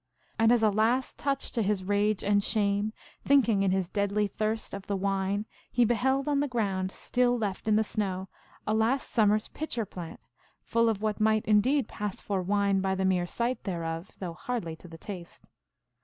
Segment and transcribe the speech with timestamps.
[0.39, 2.91] And as a last touch to his rage and shame,
[3.23, 7.67] thinking in his deadly thirst of the wine, he beheld 011 the ground, still left
[7.67, 8.27] in the snow,
[8.65, 10.27] a last summer s pitcher plant, half
[10.63, 14.75] full of what might indeed pass for wine by the mere sight thereof, though hardly
[14.77, 15.47] to the taste.